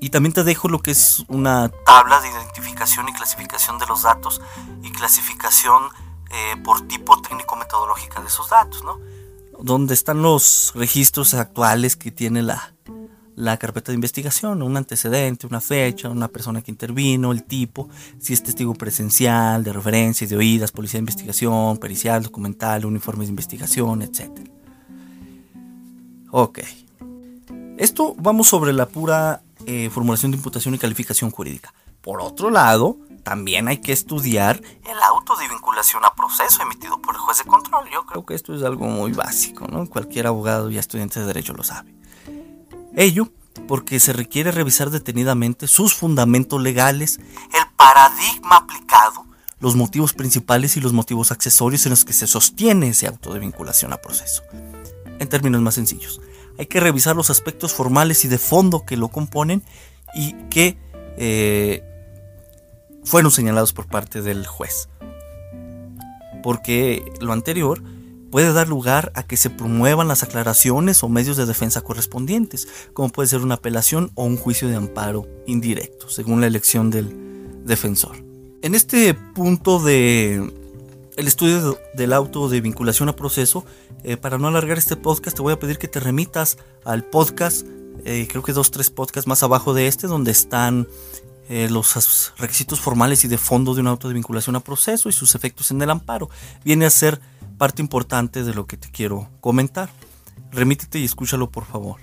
Y 0.00 0.10
también 0.10 0.32
te 0.32 0.44
dejo 0.44 0.68
lo 0.68 0.80
que 0.80 0.92
es 0.92 1.24
una 1.28 1.70
tabla 1.84 2.20
de 2.20 2.30
identificación 2.30 3.08
y 3.08 3.12
clasificación 3.12 3.78
de 3.78 3.86
los 3.86 4.02
datos 4.02 4.40
y 4.82 4.90
clasificación 4.92 5.82
eh, 6.30 6.56
por 6.64 6.88
tipo 6.88 7.20
técnico-metodológica 7.20 8.20
de 8.20 8.28
esos 8.28 8.48
datos, 8.48 8.82
¿no? 8.82 8.98
Donde 9.60 9.92
están 9.92 10.22
los 10.22 10.72
registros 10.74 11.34
actuales 11.34 11.96
que 11.96 12.10
tiene 12.10 12.42
la, 12.42 12.72
la 13.36 13.56
carpeta 13.58 13.92
de 13.92 13.96
investigación, 13.96 14.62
un 14.62 14.76
antecedente, 14.76 15.46
una 15.46 15.60
fecha, 15.60 16.08
una 16.08 16.28
persona 16.28 16.62
que 16.62 16.70
intervino, 16.70 17.32
el 17.32 17.44
tipo, 17.44 17.88
si 18.18 18.32
es 18.32 18.42
testigo 18.42 18.74
presencial, 18.74 19.64
de 19.64 19.72
referencia, 19.72 20.26
de 20.26 20.36
oídas, 20.36 20.72
policía 20.72 20.98
de 20.98 21.02
investigación, 21.02 21.78
pericial, 21.78 22.22
documental, 22.22 22.86
uniformes 22.86 23.28
de 23.28 23.30
investigación, 23.30 24.02
etc. 24.02 24.30
Ok. 26.30 26.60
Esto 27.76 28.14
vamos 28.18 28.48
sobre 28.48 28.72
la 28.72 28.86
pura 28.86 29.42
eh, 29.66 29.90
formulación 29.90 30.30
de 30.30 30.38
imputación 30.38 30.74
y 30.74 30.78
calificación 30.78 31.30
jurídica. 31.30 31.72
Por 32.00 32.20
otro 32.20 32.50
lado, 32.50 32.96
también 33.22 33.68
hay 33.68 33.78
que 33.78 33.92
estudiar 33.92 34.60
el 34.84 34.98
auto 35.08 35.36
de 35.36 35.48
vinculación 35.48 36.04
a 36.04 36.14
proceso 36.14 36.62
emitido 36.62 37.00
por 37.00 37.14
el 37.14 37.20
juez 37.20 37.38
de 37.38 37.44
control. 37.44 37.88
Yo 37.92 38.06
creo 38.06 38.24
que 38.24 38.34
esto 38.34 38.54
es 38.54 38.62
algo 38.62 38.86
muy 38.86 39.12
básico, 39.12 39.66
¿no? 39.66 39.86
Cualquier 39.86 40.26
abogado 40.26 40.70
y 40.70 40.78
estudiante 40.78 41.20
de 41.20 41.26
derecho 41.26 41.52
lo 41.52 41.62
sabe. 41.62 41.94
Ello 42.96 43.28
porque 43.68 44.00
se 44.00 44.12
requiere 44.12 44.50
revisar 44.50 44.90
detenidamente 44.90 45.68
sus 45.68 45.94
fundamentos 45.94 46.60
legales, 46.60 47.18
el 47.52 47.74
paradigma 47.76 48.56
aplicado, 48.56 49.26
los 49.60 49.76
motivos 49.76 50.12
principales 50.12 50.76
y 50.76 50.80
los 50.80 50.92
motivos 50.92 51.30
accesorios 51.30 51.84
en 51.86 51.90
los 51.90 52.04
que 52.04 52.12
se 52.12 52.26
sostiene 52.26 52.88
ese 52.88 53.06
auto 53.06 53.32
de 53.32 53.40
vinculación 53.40 53.92
a 53.92 53.98
proceso. 53.98 54.42
En 55.18 55.28
términos 55.28 55.60
más 55.60 55.74
sencillos, 55.74 56.20
hay 56.60 56.66
que 56.66 56.78
revisar 56.78 57.16
los 57.16 57.30
aspectos 57.30 57.72
formales 57.72 58.26
y 58.26 58.28
de 58.28 58.36
fondo 58.36 58.84
que 58.84 58.98
lo 58.98 59.08
componen 59.08 59.62
y 60.14 60.34
que 60.50 60.76
eh, 61.16 61.82
fueron 63.02 63.30
señalados 63.30 63.72
por 63.72 63.86
parte 63.86 64.20
del 64.20 64.46
juez. 64.46 64.90
Porque 66.42 67.02
lo 67.18 67.32
anterior 67.32 67.82
puede 68.30 68.52
dar 68.52 68.68
lugar 68.68 69.10
a 69.14 69.22
que 69.22 69.38
se 69.38 69.48
promuevan 69.48 70.06
las 70.06 70.22
aclaraciones 70.22 71.02
o 71.02 71.08
medios 71.08 71.38
de 71.38 71.46
defensa 71.46 71.80
correspondientes, 71.80 72.68
como 72.92 73.08
puede 73.08 73.28
ser 73.30 73.40
una 73.40 73.54
apelación 73.54 74.10
o 74.14 74.24
un 74.24 74.36
juicio 74.36 74.68
de 74.68 74.76
amparo 74.76 75.26
indirecto, 75.46 76.10
según 76.10 76.42
la 76.42 76.46
elección 76.46 76.90
del 76.90 77.64
defensor. 77.64 78.22
En 78.60 78.74
este 78.74 79.14
punto 79.14 79.78
de 79.78 80.52
el 81.20 81.28
estudio 81.28 81.78
del 81.92 82.14
auto 82.14 82.48
de 82.48 82.62
vinculación 82.62 83.10
a 83.10 83.14
proceso. 83.14 83.64
Eh, 84.02 84.16
para 84.16 84.38
no 84.38 84.48
alargar 84.48 84.78
este 84.78 84.96
podcast, 84.96 85.36
te 85.36 85.42
voy 85.42 85.52
a 85.52 85.58
pedir 85.58 85.78
que 85.78 85.86
te 85.86 86.00
remitas 86.00 86.56
al 86.84 87.04
podcast, 87.04 87.66
eh, 88.04 88.26
creo 88.28 88.42
que 88.42 88.52
dos, 88.52 88.70
tres 88.70 88.88
podcasts 88.88 89.28
más 89.28 89.42
abajo 89.42 89.74
de 89.74 89.86
este, 89.86 90.06
donde 90.06 90.30
están 90.30 90.88
eh, 91.50 91.68
los 91.70 92.32
requisitos 92.38 92.80
formales 92.80 93.22
y 93.24 93.28
de 93.28 93.36
fondo 93.36 93.74
de 93.74 93.82
un 93.82 93.88
auto 93.88 94.08
de 94.08 94.14
vinculación 94.14 94.56
a 94.56 94.60
proceso 94.60 95.10
y 95.10 95.12
sus 95.12 95.34
efectos 95.34 95.70
en 95.70 95.82
el 95.82 95.90
amparo. 95.90 96.30
Viene 96.64 96.86
a 96.86 96.90
ser 96.90 97.20
parte 97.58 97.82
importante 97.82 98.42
de 98.42 98.54
lo 98.54 98.66
que 98.66 98.78
te 98.78 98.90
quiero 98.90 99.28
comentar. 99.40 99.90
Remítete 100.50 100.98
y 101.00 101.04
escúchalo 101.04 101.50
por 101.50 101.66
favor, 101.66 102.00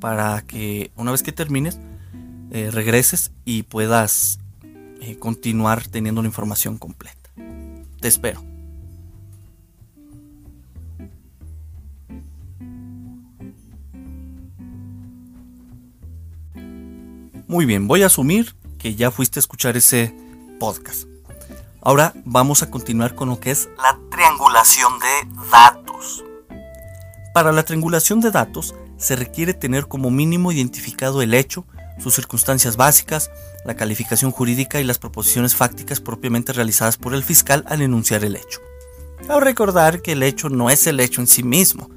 para 0.00 0.42
que 0.42 0.90
una 0.96 1.12
vez 1.12 1.22
que 1.22 1.32
termines, 1.32 1.78
regreses 2.50 3.30
y 3.44 3.62
puedas 3.62 4.40
continuar 5.20 5.86
teniendo 5.86 6.20
la 6.20 6.26
información 6.26 6.76
completa. 6.76 7.19
Te 8.00 8.08
espero. 8.08 8.42
Muy 17.46 17.66
bien, 17.66 17.88
voy 17.88 18.02
a 18.02 18.06
asumir 18.06 18.54
que 18.78 18.94
ya 18.94 19.10
fuiste 19.10 19.38
a 19.38 19.42
escuchar 19.42 19.76
ese 19.76 20.14
podcast. 20.60 21.08
Ahora 21.82 22.12
vamos 22.24 22.62
a 22.62 22.70
continuar 22.70 23.14
con 23.14 23.28
lo 23.28 23.40
que 23.40 23.50
es 23.50 23.68
la 23.76 23.98
triangulación 24.10 24.92
de 25.00 25.48
datos. 25.50 26.24
Para 27.34 27.52
la 27.52 27.64
triangulación 27.64 28.20
de 28.20 28.30
datos 28.30 28.74
se 28.98 29.16
requiere 29.16 29.52
tener 29.52 29.88
como 29.88 30.10
mínimo 30.10 30.52
identificado 30.52 31.22
el 31.22 31.34
hecho, 31.34 31.66
sus 32.00 32.14
circunstancias 32.14 32.76
básicas, 32.76 33.30
la 33.64 33.76
calificación 33.76 34.30
jurídica 34.30 34.80
y 34.80 34.84
las 34.84 34.98
proposiciones 34.98 35.54
fácticas 35.54 36.00
propiamente 36.00 36.52
realizadas 36.52 36.96
por 36.96 37.14
el 37.14 37.22
fiscal 37.22 37.64
al 37.68 37.82
enunciar 37.82 38.24
el 38.24 38.36
hecho. 38.36 38.60
Cabe 39.26 39.40
recordar 39.40 40.02
que 40.02 40.12
el 40.12 40.22
hecho 40.22 40.48
no 40.48 40.70
es 40.70 40.86
el 40.86 41.00
hecho 41.00 41.20
en 41.20 41.26
sí 41.26 41.42
mismo, 41.42 41.90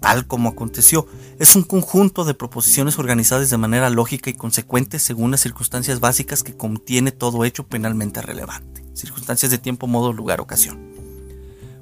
tal 0.00 0.26
como 0.26 0.50
aconteció, 0.50 1.06
es 1.38 1.56
un 1.56 1.62
conjunto 1.62 2.24
de 2.24 2.34
proposiciones 2.34 2.98
organizadas 2.98 3.50
de 3.50 3.58
manera 3.58 3.90
lógica 3.90 4.30
y 4.30 4.34
consecuente 4.34 4.98
según 4.98 5.30
las 5.30 5.40
circunstancias 5.40 6.00
básicas 6.00 6.42
que 6.42 6.56
contiene 6.56 7.12
todo 7.12 7.44
hecho 7.44 7.66
penalmente 7.66 8.22
relevante, 8.22 8.84
circunstancias 8.94 9.50
de 9.50 9.58
tiempo, 9.58 9.86
modo, 9.86 10.12
lugar, 10.12 10.40
ocasión. 10.40 10.78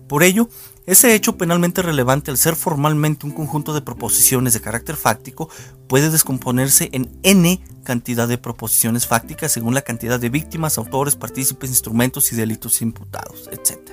Por 0.09 0.23
ello, 0.23 0.49
ese 0.87 1.15
hecho 1.17 1.37
penalmente 1.37 1.83
relevante, 1.83 2.31
al 2.31 2.39
ser 2.39 2.55
formalmente 2.55 3.27
un 3.27 3.33
conjunto 3.33 3.75
de 3.75 3.81
proposiciones 3.81 4.53
de 4.53 4.61
carácter 4.61 4.95
fáctico, 4.95 5.51
puede 5.89 6.11
descomponerse 6.11 6.91
en 6.93 7.19
n 7.25 7.61
cantidad 7.83 8.29
de 8.29 8.39
proposiciones 8.39 9.07
fácticas 9.07 9.51
según 9.51 9.75
la 9.75 9.83
cantidad 9.83 10.21
de 10.21 10.31
víctimas, 10.31 10.79
autores, 10.79 11.17
partícipes, 11.17 11.71
instrumentos 11.71 12.33
y 12.33 12.37
delitos 12.37 12.83
imputados, 12.83 13.49
etc. 13.51 13.91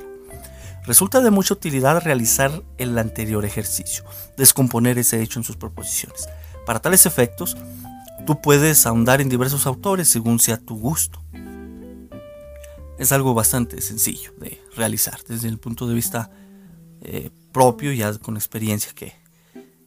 Resulta 0.85 1.21
de 1.21 1.31
mucha 1.31 1.55
utilidad 1.55 2.03
realizar 2.03 2.63
el 2.77 2.95
anterior 2.99 3.43
ejercicio, 3.43 4.03
descomponer 4.37 4.99
ese 4.99 5.21
hecho 5.21 5.39
en 5.39 5.45
sus 5.45 5.55
proposiciones. 5.55 6.27
Para 6.63 6.79
tales 6.79 7.07
efectos, 7.07 7.57
tú 8.27 8.39
puedes 8.39 8.85
ahondar 8.85 9.19
en 9.19 9.29
diversos 9.29 9.65
autores 9.65 10.09
según 10.09 10.39
sea 10.39 10.57
tu 10.57 10.77
gusto. 10.77 11.23
Es 12.99 13.11
algo 13.11 13.33
bastante 13.33 13.81
sencillo 13.81 14.31
de 14.37 14.61
realizar 14.75 15.19
desde 15.27 15.47
el 15.47 15.57
punto 15.57 15.87
de 15.87 15.95
vista 15.95 16.29
eh, 17.03 17.31
propio, 17.51 17.91
ya 17.93 18.17
con 18.17 18.35
experiencia 18.35 18.93
que, 18.93 19.15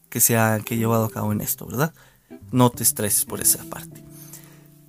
que 0.08 0.20
se 0.20 0.36
ha 0.36 0.60
que 0.60 0.76
llevado 0.76 1.04
a 1.04 1.10
cabo 1.10 1.32
en 1.32 1.40
esto, 1.40 1.66
¿verdad? 1.66 1.94
No 2.52 2.70
te 2.70 2.82
estreses 2.82 3.24
por 3.24 3.40
esa 3.40 3.64
parte. 3.64 4.04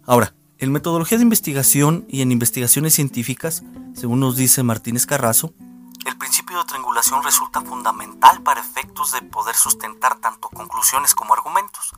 Ahora, 0.05 0.33
en 0.59 0.71
metodología 0.71 1.17
de 1.17 1.23
investigación 1.23 2.05
y 2.09 2.21
en 2.21 2.31
investigaciones 2.31 2.93
científicas, 2.95 3.63
según 3.93 4.19
nos 4.19 4.35
dice 4.35 4.63
Martínez 4.63 5.05
Carrazo, 5.05 5.53
el 6.05 6.17
principio 6.17 6.57
de 6.57 6.65
triangulación 6.65 7.23
resulta 7.23 7.61
fundamental 7.61 8.41
para 8.41 8.61
efectos 8.61 9.11
de 9.11 9.21
poder 9.21 9.55
sustentar 9.55 10.19
tanto 10.19 10.49
conclusiones 10.49 11.13
como 11.13 11.33
argumentos. 11.33 11.93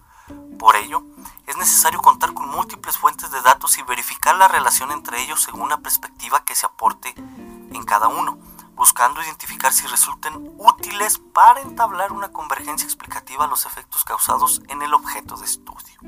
Por 0.57 0.75
ello, 0.75 1.03
es 1.48 1.57
necesario 1.57 2.01
contar 2.01 2.33
con 2.33 2.50
múltiples 2.50 2.98
fuentes 2.98 3.31
de 3.31 3.41
datos 3.41 3.77
y 3.77 3.83
verificar 3.83 4.36
la 4.36 4.48
relación 4.48 4.91
entre 4.91 5.21
ellos 5.24 5.41
según 5.41 5.69
la 5.69 5.77
perspectiva 5.77 6.43
que 6.43 6.55
se 6.55 6.65
aporte 6.65 7.13
en 7.17 7.83
cada 7.83 8.07
uno, 8.07 8.38
buscando 8.79 9.21
identificar 9.21 9.74
si 9.74 9.86
resulten 9.88 10.53
útiles 10.57 11.19
para 11.33 11.59
entablar 11.59 12.13
una 12.13 12.29
convergencia 12.29 12.86
explicativa 12.86 13.43
a 13.43 13.48
los 13.48 13.65
efectos 13.65 14.05
causados 14.05 14.62
en 14.69 14.81
el 14.81 14.93
objeto 14.93 15.36
de 15.36 15.45
estudio. 15.45 16.00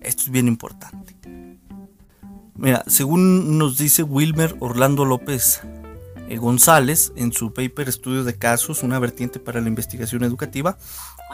Esto 0.00 0.22
es 0.22 0.30
bien 0.30 0.46
importante. 0.46 1.16
Mira, 2.54 2.84
según 2.86 3.58
nos 3.58 3.78
dice 3.78 4.04
Wilmer 4.04 4.56
Orlando 4.60 5.04
López 5.04 5.60
eh, 6.28 6.36
González 6.36 7.12
en 7.16 7.32
su 7.32 7.52
paper 7.52 7.88
Estudio 7.88 8.22
de 8.22 8.38
Casos, 8.38 8.84
una 8.84 9.00
vertiente 9.00 9.40
para 9.40 9.60
la 9.60 9.66
investigación 9.66 10.22
educativa, 10.22 10.78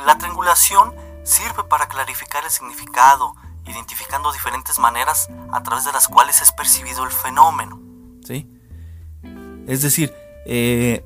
la 0.07 0.17
triangulación 0.17 0.95
sirve 1.25 1.63
para 1.65 1.89
clarificar 1.89 2.43
el 2.45 2.51
significado, 2.51 3.35
identificando 3.67 4.33
diferentes 4.33 4.79
maneras 4.79 5.29
a 5.53 5.63
través 5.63 5.85
de 5.85 5.93
las 5.93 6.09
cuales 6.09 6.41
es 6.41 6.53
percibido 6.53 7.05
el 7.05 7.11
fenómeno. 7.11 7.79
¿sí? 8.25 8.51
Es 9.67 9.83
decir, 9.83 10.15
eh, 10.51 11.05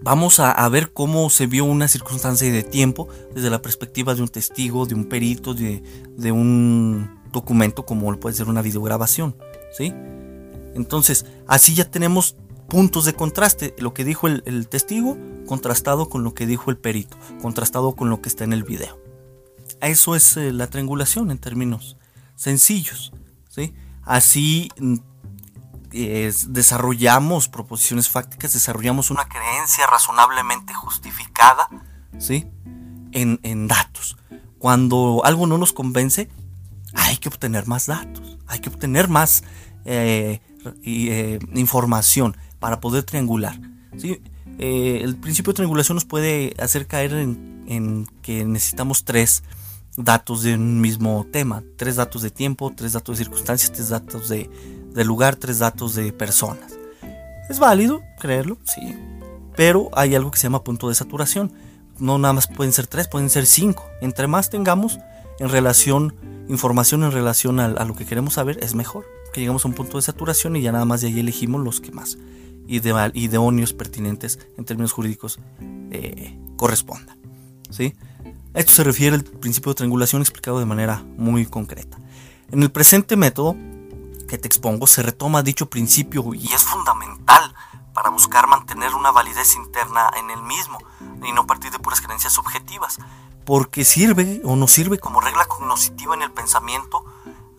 vamos 0.00 0.38
a, 0.38 0.68
ver 0.68 0.92
cómo 0.92 1.28
se 1.28 1.46
vio 1.46 1.64
una 1.64 1.88
circunstancia 1.88 2.50
de 2.52 2.62
tiempo 2.62 3.08
desde 3.34 3.50
la 3.50 3.60
perspectiva 3.60 4.14
de 4.14 4.22
un 4.22 4.28
testigo, 4.28 4.86
de 4.86 4.94
un 4.94 5.06
perito, 5.06 5.54
de, 5.54 5.82
un 6.30 7.20
documento 7.32 7.84
como 7.84 8.18
puede 8.20 8.36
ser 8.36 8.48
una 8.48 8.62
videograbación. 8.62 9.36
¿sí? 9.76 9.92
Entonces, 10.74 11.26
así 11.48 11.74
ya 11.74 11.90
tenemos 11.90 12.36
puntos 12.68 13.04
de 13.06 13.14
contraste. 13.14 13.74
Lo 13.78 13.92
que 13.92 14.04
dijo 14.04 14.28
el, 14.28 14.68
testigo 14.68 15.18
contrastado 15.46 16.08
con 16.08 16.22
lo 16.22 16.32
que 16.32 16.46
dijo 16.46 16.70
el 16.70 16.76
perito, 16.76 17.16
contrastado 17.42 17.96
con 17.96 18.08
lo 18.08 18.22
que 18.22 18.28
está 18.28 18.44
en 18.44 18.52
el 18.52 18.62
video. 18.62 19.00
Eso 19.80 20.14
es 20.14 20.36
eh, 20.36 20.52
la 20.52 20.68
triangulación 20.68 21.32
en 21.32 21.38
términos 21.38 21.96
sencillos. 22.36 23.12
¿sí? 23.48 23.74
Así 24.02 24.70
desarrollamos 25.94 27.48
proposiciones 27.48 28.08
fácticas, 28.08 28.52
desarrollamos 28.52 29.10
una 29.10 29.28
creencia 29.28 29.86
razonablemente 29.86 30.74
justificada 30.74 31.68
¿sí? 32.18 32.46
en, 33.12 33.68
datos. 33.68 34.16
Cuando 34.58 35.22
algo 35.24 35.46
no 35.46 35.56
nos 35.56 35.72
convence, 35.72 36.28
hay 36.94 37.16
que 37.18 37.28
obtener 37.28 37.66
más 37.66 37.86
datos, 37.86 38.38
hay 38.46 38.58
que 38.58 38.70
obtener 38.70 39.08
más 39.08 39.44
eh, 39.84 40.40
eh, 40.82 41.38
información 41.54 42.36
para 42.58 42.80
poder 42.80 43.04
triangular. 43.04 43.58
¿sí? 43.96 44.20
Eh, 44.58 45.00
el 45.02 45.16
principio 45.16 45.52
de 45.52 45.56
triangulación 45.58 45.96
nos 45.96 46.04
puede 46.04 46.54
hacer 46.58 46.86
caer 46.86 47.12
en 47.12 48.08
que 48.20 48.44
necesitamos 48.44 49.04
tres 49.04 49.44
datos 49.96 50.42
de 50.42 50.54
un 50.54 50.80
mismo 50.80 51.26
tema, 51.32 51.62
tres 51.76 51.96
datos 51.96 52.22
de 52.22 52.30
tiempo, 52.30 52.72
tres 52.74 52.92
datos 52.94 53.18
de 53.18 53.24
circunstancias, 53.24 53.72
tres 53.72 53.90
datos 53.90 54.28
de, 54.28 54.50
de 54.94 55.04
lugar, 55.04 55.36
tres 55.36 55.58
datos 55.58 55.94
de 55.94 56.12
personas. 56.12 56.78
Es 57.50 57.58
válido 57.58 58.02
creerlo, 58.18 58.58
sí, 58.64 58.96
pero 59.56 59.90
hay 59.92 60.14
algo 60.14 60.30
que 60.30 60.38
se 60.38 60.44
llama 60.44 60.64
punto 60.64 60.88
de 60.88 60.94
saturación. 60.94 61.52
No 61.98 62.18
nada 62.18 62.32
más 62.32 62.46
pueden 62.46 62.72
ser 62.72 62.86
tres, 62.86 63.08
pueden 63.08 63.30
ser 63.30 63.46
cinco. 63.46 63.84
Entre 64.00 64.26
más 64.26 64.50
tengamos 64.50 64.98
en 65.38 65.48
relación, 65.48 66.14
información 66.48 67.04
en 67.04 67.12
relación 67.12 67.60
a, 67.60 67.68
lo 67.84 67.94
que 67.94 68.06
queremos 68.06 68.34
saber, 68.34 68.58
es 68.62 68.74
mejor. 68.74 69.04
Que 69.32 69.40
llegamos 69.40 69.64
a 69.64 69.68
un 69.68 69.74
punto 69.74 69.98
de 69.98 70.02
saturación 70.02 70.56
y 70.56 70.62
ya 70.62 70.72
nada 70.72 70.84
más 70.84 71.00
de 71.00 71.08
ahí 71.08 71.20
elegimos 71.20 71.62
los 71.62 71.80
que 71.80 71.92
más 71.92 72.18
ideóneos 72.66 73.74
pertinentes 73.74 74.38
en 74.56 74.64
términos 74.64 74.92
jurídicos 74.92 75.38
eh, 75.90 76.38
correspondan. 76.56 77.18
¿sí? 77.70 77.94
A 78.54 78.60
esto 78.60 78.72
se 78.72 78.84
refiere 78.84 79.16
el 79.16 79.24
principio 79.24 79.72
de 79.72 79.76
triangulación 79.76 80.22
explicado 80.22 80.58
de 80.58 80.66
manera 80.66 81.04
muy 81.16 81.46
concreta. 81.46 81.98
En 82.50 82.62
el 82.62 82.70
presente 82.70 83.16
método, 83.16 83.56
que 84.34 84.38
te 84.38 84.48
expongo 84.48 84.88
se 84.88 85.00
retoma 85.00 85.44
dicho 85.44 85.70
principio 85.70 86.34
y 86.34 86.52
es 86.52 86.64
fundamental 86.64 87.54
para 87.92 88.10
buscar 88.10 88.48
mantener 88.48 88.92
una 88.96 89.12
validez 89.12 89.54
interna 89.54 90.10
en 90.16 90.28
el 90.28 90.42
mismo 90.42 90.76
y 91.24 91.30
no 91.30 91.46
partir 91.46 91.70
de 91.70 91.78
puras 91.78 92.00
creencias 92.00 92.32
subjetivas, 92.32 92.98
porque 93.44 93.84
sirve 93.84 94.42
o 94.44 94.56
nos 94.56 94.72
sirve 94.72 94.98
como 94.98 95.20
regla 95.20 95.44
cognoscitiva 95.44 96.16
en 96.16 96.22
el 96.22 96.32
pensamiento 96.32 97.04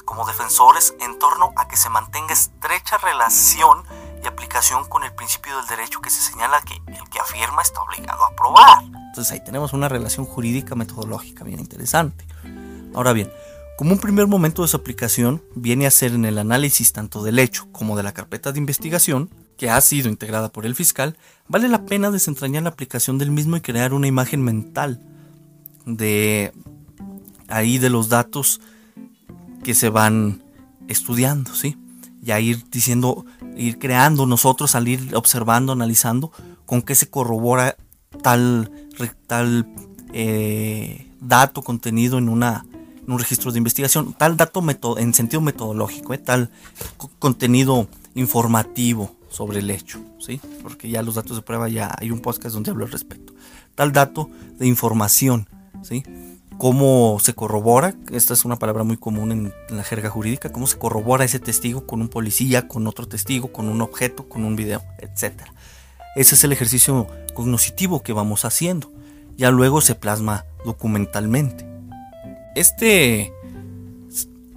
como 0.03 0.25
defensores 0.25 0.93
en 0.99 1.17
torno 1.17 1.53
a 1.55 1.69
que 1.69 1.77
se 1.77 1.89
mantenga 1.89 2.33
estrecha 2.33 2.97
relación 2.97 3.85
y 4.21 4.27
aplicación 4.27 4.83
con 4.83 5.05
el 5.05 5.13
principio 5.13 5.55
del 5.55 5.67
derecho 5.67 6.01
que 6.01 6.09
se 6.09 6.19
señala 6.19 6.59
que 6.63 6.73
el 6.87 7.09
que 7.09 7.19
afirma 7.21 7.61
está 7.61 7.81
obligado 7.81 8.25
a 8.25 8.35
probar. 8.35 8.83
Entonces 8.83 9.31
ahí 9.31 9.41
tenemos 9.45 9.71
una 9.71 9.87
relación 9.87 10.25
jurídica 10.25 10.75
metodológica 10.75 11.45
bien 11.45 11.61
interesante. 11.61 12.27
Ahora 12.93 13.13
bien, 13.13 13.31
como 13.77 13.91
un 13.91 13.99
primer 13.99 14.27
momento 14.27 14.61
de 14.61 14.67
su 14.67 14.77
aplicación 14.77 15.43
viene 15.53 15.85
a 15.85 15.91
ser 15.91 16.13
en 16.13 16.25
el 16.25 16.37
análisis 16.37 16.93
tanto 16.93 17.23
del 17.23 17.39
hecho 17.39 17.67
como 17.71 17.97
de 17.97 18.03
la 18.03 18.13
carpeta 18.13 18.51
de 18.51 18.59
investigación, 18.59 19.29
que 19.57 19.69
ha 19.69 19.79
sido 19.81 20.09
integrada 20.09 20.49
por 20.51 20.65
el 20.65 20.75
fiscal, 20.75 21.17
vale 21.47 21.67
la 21.67 21.85
pena 21.85 22.11
desentrañar 22.11 22.63
la 22.63 22.69
aplicación 22.69 23.17
del 23.17 23.31
mismo 23.31 23.57
y 23.57 23.61
crear 23.61 23.93
una 23.93 24.07
imagen 24.07 24.43
mental 24.43 25.01
de 25.85 26.53
ahí 27.47 27.77
de 27.77 27.89
los 27.89 28.09
datos 28.09 28.61
que 29.63 29.73
se 29.73 29.89
van 29.89 30.43
estudiando, 30.87 31.53
¿sí? 31.53 31.77
Y 32.23 32.31
a 32.31 32.39
ir 32.39 32.69
diciendo 32.69 33.25
ir 33.55 33.77
creando 33.77 34.25
nosotros, 34.25 34.75
al 34.75 34.87
ir 34.87 35.15
observando, 35.15 35.73
analizando, 35.73 36.31
con 36.65 36.81
qué 36.81 36.95
se 36.95 37.09
corrobora 37.09 37.77
tal, 38.21 38.71
tal 39.27 39.67
eh, 40.13 41.11
dato 41.21 41.61
contenido 41.61 42.17
en, 42.17 42.29
una, 42.29 42.65
un 43.07 43.19
registro 43.19 43.51
de 43.51 43.57
investigación, 43.57 44.13
tal 44.13 44.37
dato 44.37 44.63
en 44.97 45.13
sentido 45.13 45.41
metodológico, 45.41 46.13
eh, 46.13 46.17
tal 46.17 46.49
contenido 47.19 47.87
informativo 48.15 49.15
sobre 49.29 49.59
el 49.59 49.69
hecho, 49.69 49.99
¿sí? 50.19 50.39
porque 50.61 50.89
ya 50.89 51.01
los 51.01 51.15
datos 51.15 51.35
de 51.35 51.43
prueba 51.43 51.67
ya 51.67 51.93
hay 51.99 52.11
un 52.11 52.19
podcast 52.19 52.53
donde 52.53 52.71
hablo 52.71 52.85
al 52.85 52.91
respecto. 52.91 53.33
Tal 53.75 53.91
dato 53.91 54.29
de 54.57 54.67
información, 54.67 55.49
¿sí? 55.83 56.03
cómo 56.57 57.17
se 57.19 57.33
corrobora, 57.33 57.95
esta 58.11 58.33
es 58.33 58.45
una 58.45 58.55
palabra 58.57 58.83
muy 58.83 58.97
común 58.97 59.31
en, 59.31 59.53
la 59.69 59.83
jerga 59.83 60.09
jurídica, 60.09 60.51
cómo 60.51 60.67
se 60.67 60.77
corrobora 60.77 61.25
ese 61.25 61.39
testigo 61.39 61.85
con 61.85 62.01
un 62.01 62.07
policía, 62.07 62.67
con 62.67 62.87
otro 62.87 63.07
testigo, 63.07 63.51
con 63.51 63.67
un 63.67 63.81
objeto, 63.81 64.29
con 64.29 64.45
un 64.45 64.55
video, 64.55 64.81
etc. 64.99 65.41
Ese 66.15 66.35
es 66.35 66.43
el 66.43 66.53
ejercicio 66.53 67.07
cognoscitivo 67.33 68.03
que 68.03 68.13
vamos 68.13 68.45
haciendo. 68.45 68.91
Ya 69.37 69.51
luego 69.51 69.81
se 69.81 69.95
plasma 69.95 70.45
documentalmente. 70.63 71.74
Este 72.55 73.33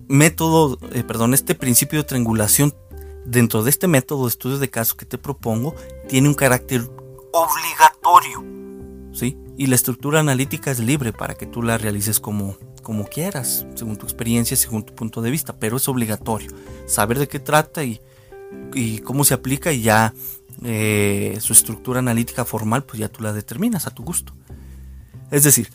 método, 0.09 0.79
eh, 0.93 1.03
perdón, 1.03 1.35
este 1.35 1.55
principio 1.55 1.99
de 1.99 2.05
triangulación 2.05 2.75
dentro 3.27 3.63
de 3.63 3.71
este 3.71 3.89
método 3.89 4.25
de 4.25 4.31
estudio 4.31 4.59
de 4.59 4.71
caso 4.71 4.97
que 4.97 5.05
te 5.05 5.19
propongo 5.19 5.75
tiene 6.09 6.29
un 6.29 6.35
carácter 6.35 6.89
obligatorio, 7.33 8.45
¿sí? 9.13 9.37
Y 9.59 9.67
la 9.67 9.75
estructura 9.75 10.21
analítica 10.21 10.71
es 10.71 10.79
libre 10.79 11.13
para 11.13 11.35
que 11.35 11.47
tú 11.47 11.63
la 11.63 11.77
realices 11.77 12.21
como, 12.21 12.57
como 12.83 13.05
quieras, 13.05 13.67
según 13.75 13.97
tu 13.97 14.07
experiencia, 14.07 14.57
según 14.57 14.85
tu 14.85 14.95
punto 14.95 15.21
de 15.21 15.31
vista, 15.31 15.59
pero 15.59 15.77
es 15.77 15.89
obligatorio 15.89 16.51
saber 16.87 17.19
de 17.19 17.29
qué 17.29 17.41
trata 17.41 17.85
y, 17.85 18.01
y 18.73 19.01
cómo 19.01 19.25
se 19.25 19.35
aplica 19.35 19.73
y 19.73 19.83
ya 19.83 20.15
eh, 20.65 21.39
su 21.41 21.53
estructura 21.53 21.99
analítica 21.99 22.45
formal, 22.45 22.85
pues 22.85 22.99
ya 23.01 23.09
tú 23.09 23.23
la 23.23 23.33
determinas 23.33 23.87
a 23.87 23.91
tu 23.91 24.05
gusto. 24.05 24.33
Es 25.31 25.43
decir, 25.43 25.71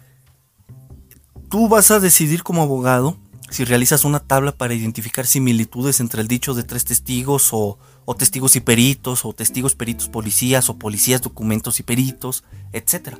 tú 1.53 1.69
vas 1.69 1.91
a 1.91 2.00
decidir 2.00 2.41
como 2.41 2.63
abogado 2.63 3.15
si 3.51 3.63
realizas 3.63 4.05
una 4.05 4.19
tabla 4.19 4.53
para 4.53 4.74
identificar 4.74 5.27
similitudes 5.27 6.00
entre 6.00 6.19
el 6.22 6.27
dicho 6.27 6.55
de 6.55 6.63
tres 6.63 6.83
testigos 6.83 7.50
o, 7.51 7.77
testigos 8.17 8.55
y 8.55 8.60
peritos 8.60 9.24
o 9.24 9.33
testigos 9.33 9.75
peritos 9.75 10.10
policías 10.10 10.67
o 10.72 10.79
policías 10.79 11.22
documentos 11.22 11.79
y 11.79 11.83
peritos, 11.83 12.43
etc. 12.72 13.19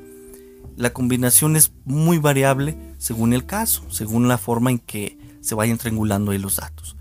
La 0.76 0.94
combinación 0.94 1.56
es 1.56 1.74
muy 1.86 2.18
variable 2.18 2.76
según 2.98 3.34
el 3.34 3.46
caso, 3.46 3.84
según 3.92 4.28
la 4.28 4.40
forma 4.40 4.72
en 4.72 4.80
que 4.80 5.16
se 5.42 5.54
vayan 5.54 5.78
triangulando 5.78 6.32
ahí 6.32 6.40
los 6.40 6.56
datos. 6.56 6.96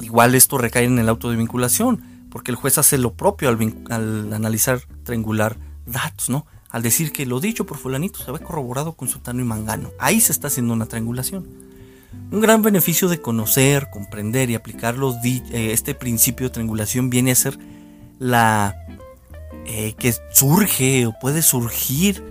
Igual 0.00 0.36
esto 0.36 0.58
recae 0.58 0.84
en 0.84 1.00
el 1.00 1.08
auto 1.08 1.28
de 1.28 1.36
vinculación, 1.38 2.28
porque 2.30 2.52
el 2.52 2.56
juez 2.56 2.78
hace 2.78 2.98
lo 2.98 3.14
propio 3.14 3.48
al, 3.48 4.32
analizar, 4.32 4.80
triangular 5.02 5.56
datos, 5.86 6.30
¿no? 6.30 6.46
Al 6.74 6.82
decir 6.82 7.12
que 7.12 7.24
lo 7.24 7.38
dicho 7.38 7.66
por 7.66 7.78
fulanito 7.78 8.18
se 8.18 8.32
ve 8.32 8.40
corroborado 8.40 8.94
con 8.94 9.06
sutano 9.06 9.40
y 9.40 9.44
mangano. 9.44 9.92
Ahí 10.00 10.20
se 10.20 10.32
está 10.32 10.48
haciendo 10.48 10.72
una 10.72 10.86
triangulación. 10.86 11.46
Un 12.32 12.40
gran 12.40 12.62
beneficio 12.62 13.08
de 13.08 13.20
conocer, 13.20 13.90
comprender 13.92 14.50
y 14.50 14.56
aplicar 14.56 14.96
eh, 15.22 15.70
este 15.70 15.94
principio 15.94 16.48
de 16.48 16.54
triangulación 16.54 17.10
viene 17.10 17.30
a 17.30 17.36
ser 17.36 17.56
la 18.18 18.74
eh, 19.66 19.94
que 19.96 20.12
surge 20.32 21.06
o 21.06 21.14
puede 21.20 21.42
surgir 21.42 22.24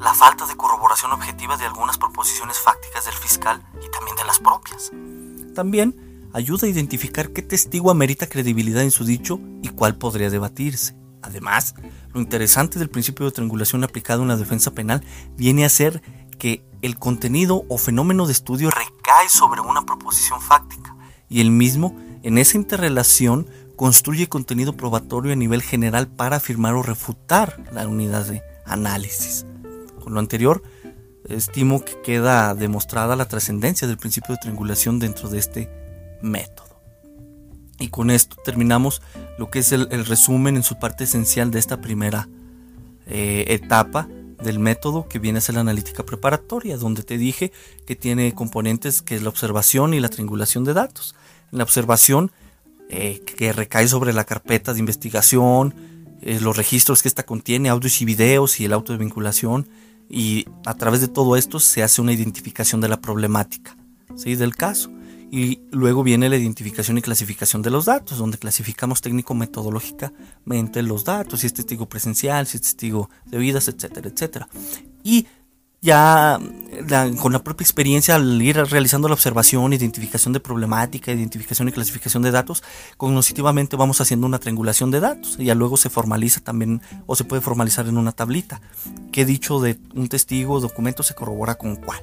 la 0.00 0.12
falta 0.12 0.44
de 0.44 0.56
corroboración 0.56 1.12
objetiva 1.12 1.56
de 1.56 1.66
algunas 1.66 1.96
proposiciones 1.96 2.58
fácticas 2.58 3.04
del 3.04 3.14
fiscal 3.14 3.62
y 3.74 3.88
también 3.92 4.16
de 4.16 4.24
las 4.24 4.40
propias. 4.40 4.90
También 5.54 6.28
ayuda 6.32 6.66
a 6.66 6.70
identificar 6.70 7.30
qué 7.30 7.42
testigo 7.42 7.92
amerita 7.92 8.26
credibilidad 8.26 8.82
en 8.82 8.90
su 8.90 9.04
dicho 9.04 9.38
y 9.62 9.68
cuál 9.68 9.94
podría 9.94 10.30
debatirse. 10.30 11.03
Además, 11.24 11.74
lo 12.12 12.20
interesante 12.20 12.78
del 12.78 12.90
principio 12.90 13.24
de 13.24 13.32
triangulación 13.32 13.82
aplicado 13.82 14.22
en 14.22 14.28
la 14.28 14.36
defensa 14.36 14.72
penal 14.72 15.02
viene 15.38 15.64
a 15.64 15.70
ser 15.70 16.02
que 16.38 16.62
el 16.82 16.98
contenido 16.98 17.64
o 17.70 17.78
fenómeno 17.78 18.26
de 18.26 18.32
estudio 18.32 18.70
recae 18.70 19.30
sobre 19.30 19.62
una 19.62 19.86
proposición 19.86 20.42
fáctica 20.42 20.94
y 21.30 21.40
el 21.40 21.50
mismo, 21.50 21.96
en 22.22 22.36
esa 22.36 22.58
interrelación, 22.58 23.48
construye 23.74 24.28
contenido 24.28 24.76
probatorio 24.76 25.32
a 25.32 25.36
nivel 25.36 25.62
general 25.62 26.08
para 26.08 26.36
afirmar 26.36 26.74
o 26.74 26.82
refutar 26.82 27.64
la 27.72 27.88
unidad 27.88 28.26
de 28.26 28.42
análisis. 28.66 29.46
Con 30.02 30.12
lo 30.12 30.20
anterior, 30.20 30.62
estimo 31.26 31.86
que 31.86 32.02
queda 32.02 32.54
demostrada 32.54 33.16
la 33.16 33.28
trascendencia 33.28 33.88
del 33.88 33.96
principio 33.96 34.34
de 34.34 34.40
triangulación 34.42 34.98
dentro 34.98 35.30
de 35.30 35.38
este 35.38 35.70
método. 36.20 36.73
Y 37.78 37.88
con 37.88 38.10
esto 38.10 38.36
terminamos 38.44 39.02
lo 39.38 39.50
que 39.50 39.58
es 39.60 39.72
el, 39.72 39.88
resumen 40.06 40.56
en 40.56 40.62
su 40.62 40.78
parte 40.78 41.04
esencial 41.04 41.50
de 41.50 41.58
esta 41.58 41.80
primera 41.80 42.28
eh, 43.06 43.44
etapa 43.48 44.08
del 44.42 44.58
método 44.58 45.08
que 45.08 45.18
viene 45.18 45.38
a 45.38 45.40
ser 45.40 45.56
la 45.56 45.62
analítica 45.62 46.04
preparatoria, 46.04 46.76
donde 46.76 47.02
te 47.02 47.18
dije 47.18 47.52
que 47.86 47.96
tiene 47.96 48.34
componentes 48.34 49.02
que 49.02 49.16
es 49.16 49.22
la 49.22 49.28
observación 49.28 49.94
y 49.94 50.00
la 50.00 50.08
triangulación 50.08 50.64
de 50.64 50.74
datos. 50.74 51.14
La 51.50 51.64
observación, 51.64 52.30
eh, 52.90 53.22
que 53.24 53.52
recae 53.52 53.88
sobre 53.88 54.12
la 54.12 54.24
carpeta 54.24 54.72
de 54.72 54.80
investigación, 54.80 55.74
eh, 56.22 56.38
los 56.40 56.56
registros 56.56 57.02
que 57.02 57.08
ésta 57.08 57.24
contiene, 57.24 57.68
audios 57.68 58.00
y 58.00 58.04
videos 58.04 58.60
y 58.60 58.66
el 58.66 58.72
auto 58.72 58.92
de 58.92 58.98
vinculación, 58.98 59.68
y 60.08 60.46
a 60.66 60.74
través 60.74 61.00
de 61.00 61.08
todo 61.08 61.36
esto 61.36 61.58
se 61.58 61.82
hace 61.82 62.00
una 62.00 62.12
identificación 62.12 62.80
de 62.80 62.88
la 62.88 63.00
problemática, 63.00 63.76
¿sí? 64.16 64.34
del 64.36 64.54
caso. 64.54 64.93
Y 65.34 65.62
luego 65.72 66.04
viene 66.04 66.28
la 66.28 66.36
identificación 66.36 66.96
y 66.96 67.02
clasificación 67.02 67.60
de 67.60 67.68
los 67.68 67.86
datos, 67.86 68.18
donde 68.18 68.38
clasificamos 68.38 69.00
técnico-metodológicamente 69.00 70.80
los 70.84 71.02
datos, 71.02 71.40
si 71.40 71.48
es 71.48 71.54
testigo 71.54 71.88
presencial, 71.88 72.46
si 72.46 72.58
es 72.58 72.62
testigo 72.62 73.10
de 73.24 73.38
vidas, 73.38 73.66
etcétera, 73.66 74.08
etcétera. 74.08 74.48
Y 75.02 75.26
ya 75.82 76.38
con 77.20 77.32
la 77.32 77.42
propia 77.42 77.64
experiencia 77.64 78.14
al 78.14 78.40
ir 78.40 78.58
realizando 78.58 79.08
la 79.08 79.14
observación, 79.14 79.72
identificación 79.72 80.32
de 80.32 80.38
problemática, 80.38 81.10
identificación 81.10 81.66
y 81.66 81.72
clasificación 81.72 82.22
de 82.22 82.30
datos, 82.30 82.62
cognitivamente 82.96 83.74
vamos 83.74 84.00
haciendo 84.00 84.28
una 84.28 84.38
triangulación 84.38 84.92
de 84.92 85.00
datos 85.00 85.34
y 85.40 85.46
ya 85.46 85.56
luego 85.56 85.76
se 85.76 85.90
formaliza 85.90 86.42
también 86.42 86.80
o 87.06 87.16
se 87.16 87.24
puede 87.24 87.42
formalizar 87.42 87.88
en 87.88 87.98
una 87.98 88.12
tablita. 88.12 88.60
¿Qué 89.10 89.24
dicho 89.24 89.58
de 89.58 89.80
un 89.96 90.06
testigo 90.06 90.54
o 90.54 90.60
documento 90.60 91.02
se 91.02 91.16
corrobora 91.16 91.56
con 91.56 91.74
cuál? 91.74 91.98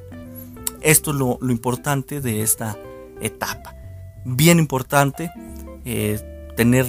Esto 0.81 1.11
es 1.11 1.17
lo, 1.17 1.39
importante 1.49 2.19
de 2.19 2.41
esta 2.41 2.75
etapa. 3.21 3.75
Bien 4.25 4.59
importante 4.59 5.31
eh, 5.85 6.19
tener 6.55 6.85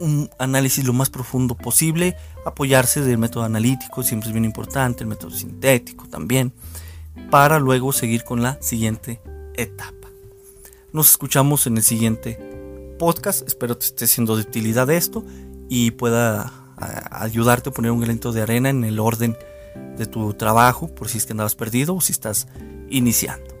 un 0.00 0.28
análisis 0.38 0.84
lo 0.84 0.92
más 0.92 1.10
profundo 1.10 1.56
posible, 1.56 2.16
apoyarse 2.44 3.00
del 3.00 3.18
método 3.18 3.44
analítico, 3.44 4.02
siempre 4.02 4.28
es 4.28 4.32
bien 4.32 4.44
importante, 4.44 5.04
el 5.04 5.08
método 5.08 5.30
sintético 5.30 6.06
también, 6.08 6.52
para 7.30 7.58
luego 7.58 7.92
seguir 7.92 8.24
con 8.24 8.42
la 8.42 8.60
siguiente 8.60 9.20
etapa. 9.54 10.08
Nos 10.92 11.10
escuchamos 11.10 11.66
en 11.66 11.76
el 11.76 11.82
siguiente 11.82 12.38
podcast, 12.98 13.46
espero 13.46 13.76
te 13.76 13.86
esté 13.86 14.06
siendo 14.06 14.36
de 14.36 14.42
utilidad 14.42 14.90
esto 14.90 15.24
y 15.68 15.92
pueda 15.92 16.52
ayudarte 17.10 17.70
a 17.70 17.72
poner 17.72 17.90
un 17.90 18.00
granito 18.00 18.32
de 18.32 18.42
arena 18.42 18.68
en 18.68 18.84
el 18.84 18.98
orden 18.98 19.36
de 19.96 20.06
tu 20.06 20.34
trabajo, 20.34 20.94
por 20.94 21.08
si 21.08 21.18
es 21.18 21.26
que 21.26 21.32
andabas 21.32 21.54
perdido 21.54 21.94
o 21.94 22.00
si 22.00 22.12
estás 22.12 22.48
iniciando. 22.90 23.53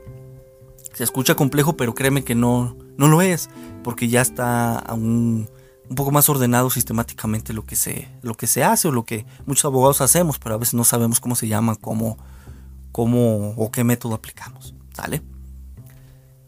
Se 0.94 1.04
escucha 1.04 1.34
complejo, 1.34 1.76
pero 1.76 1.94
créeme 1.94 2.24
que 2.24 2.34
no, 2.34 2.76
no 2.96 3.08
lo 3.08 3.20
es, 3.20 3.50
porque 3.82 4.08
ya 4.08 4.20
está 4.22 4.78
a 4.78 4.94
un 4.94 5.48
poco 5.96 6.10
más 6.10 6.28
ordenado 6.28 6.70
sistemáticamente 6.70 7.52
lo 7.52 7.64
que 7.64 7.76
se, 7.76 8.08
lo 8.22 8.34
que 8.34 8.46
se 8.46 8.64
hace 8.64 8.88
o 8.88 8.92
lo 8.92 9.04
que 9.04 9.26
muchos 9.46 9.66
abogados 9.66 10.00
hacemos, 10.00 10.38
pero 10.38 10.54
a 10.54 10.58
veces 10.58 10.74
no 10.74 10.84
sabemos 10.84 11.20
cómo 11.20 11.36
se 11.36 11.48
llama, 11.48 11.76
cómo, 11.76 12.16
cómo 12.92 13.50
o 13.56 13.70
qué 13.70 13.84
método 13.84 14.14
aplicamos. 14.14 14.74
¿Sale? 14.94 15.22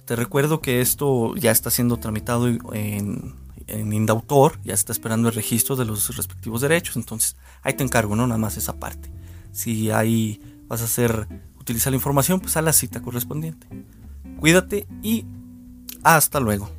Te 0.05 0.15
recuerdo 0.15 0.61
que 0.61 0.81
esto 0.81 1.35
ya 1.35 1.51
está 1.51 1.71
siendo 1.71 1.97
tramitado 1.97 2.47
en, 2.47 3.35
en 3.67 3.93
Indautor, 3.93 4.61
ya 4.63 4.75
está 4.75 4.93
esperando 4.93 5.29
el 5.29 5.35
registro 5.35 5.75
de 5.75 5.85
los 5.85 6.17
respectivos 6.17 6.61
derechos, 6.61 6.97
entonces 6.97 7.37
ahí 7.63 7.75
te 7.75 7.83
encargo, 7.83 8.15
¿no? 8.15 8.27
Nada 8.27 8.39
más 8.39 8.57
esa 8.57 8.75
parte. 8.79 9.11
Si 9.51 9.91
ahí 9.91 10.63
vas 10.69 10.83
a 10.83 10.85
hacer, 10.85 11.27
utilizar 11.59 11.91
la 11.91 11.97
información, 11.97 12.41
pues 12.41 12.57
a 12.57 12.63
la 12.63 12.73
cita 12.73 13.03
correspondiente. 13.03 13.67
Cuídate 14.41 14.87
y 15.03 15.25
hasta 16.03 16.41
luego. 16.41 16.71